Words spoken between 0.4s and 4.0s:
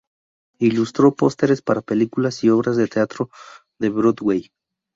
Ilustró pósteres para películas y obras de teatro de